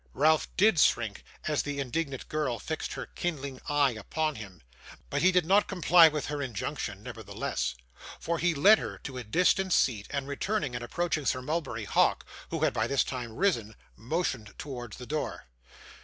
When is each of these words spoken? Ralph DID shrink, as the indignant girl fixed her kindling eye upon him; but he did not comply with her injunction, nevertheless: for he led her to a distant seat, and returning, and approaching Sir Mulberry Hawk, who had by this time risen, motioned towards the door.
Ralph 0.15 0.47
DID 0.57 0.79
shrink, 0.79 1.23
as 1.47 1.61
the 1.61 1.79
indignant 1.79 2.27
girl 2.27 2.57
fixed 2.57 2.93
her 2.93 3.05
kindling 3.05 3.61
eye 3.69 3.91
upon 3.91 4.33
him; 4.33 4.63
but 5.11 5.21
he 5.21 5.31
did 5.31 5.45
not 5.45 5.67
comply 5.67 6.07
with 6.07 6.25
her 6.25 6.41
injunction, 6.41 7.03
nevertheless: 7.03 7.75
for 8.19 8.39
he 8.39 8.55
led 8.55 8.79
her 8.79 8.97
to 9.03 9.19
a 9.19 9.23
distant 9.23 9.73
seat, 9.73 10.07
and 10.09 10.27
returning, 10.27 10.73
and 10.73 10.83
approaching 10.83 11.27
Sir 11.27 11.43
Mulberry 11.43 11.85
Hawk, 11.85 12.25
who 12.49 12.61
had 12.61 12.73
by 12.73 12.87
this 12.87 13.03
time 13.03 13.35
risen, 13.35 13.75
motioned 13.95 14.55
towards 14.57 14.97
the 14.97 15.05
door. 15.05 15.45